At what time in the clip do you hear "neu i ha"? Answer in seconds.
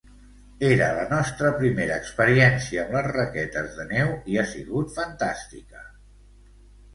3.93-4.47